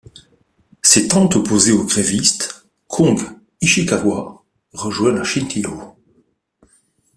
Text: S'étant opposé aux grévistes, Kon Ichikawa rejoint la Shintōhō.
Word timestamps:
S'étant 0.81 1.29
opposé 1.31 1.71
aux 1.71 1.85
grévistes, 1.85 2.65
Kon 2.87 3.17
Ichikawa 3.61 4.43
rejoint 4.73 5.11
la 5.11 5.21
Shintōhō. 5.21 5.93